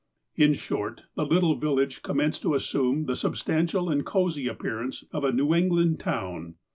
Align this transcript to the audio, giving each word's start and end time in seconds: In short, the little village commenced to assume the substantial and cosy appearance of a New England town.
In 0.35 0.55
short, 0.55 1.03
the 1.13 1.27
little 1.27 1.55
village 1.57 2.01
commenced 2.01 2.41
to 2.41 2.55
assume 2.55 3.05
the 3.05 3.15
substantial 3.15 3.87
and 3.87 4.03
cosy 4.03 4.47
appearance 4.47 5.03
of 5.11 5.23
a 5.23 5.31
New 5.31 5.53
England 5.53 5.99
town. 5.99 6.55